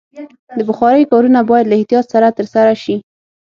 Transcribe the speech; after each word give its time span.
د 0.57 0.59
بخارۍ 0.69 1.03
کارونه 1.11 1.39
باید 1.49 1.65
له 1.67 1.75
احتیاط 1.79 2.05
سره 2.13 2.27
ترسره 2.37 2.73
شي. 2.83 2.95